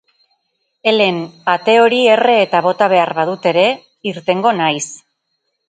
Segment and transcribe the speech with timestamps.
[0.91, 1.19] Ellen,
[1.57, 3.69] ate hori erre eta bota behar badut ere,
[4.15, 4.85] irtengo naiz.